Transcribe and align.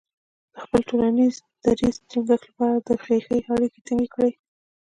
د 0.53 0.55
خپل 0.63 0.81
ټولنیز 0.89 1.35
دریځ 1.63 1.95
ټینګښت 2.09 2.43
لپاره 2.49 2.73
یې 2.77 2.81
د 2.87 2.89
خیښۍ 3.03 3.39
اړیکې 3.53 3.79
ټینګې 3.85 4.07
کړې. 4.15 4.31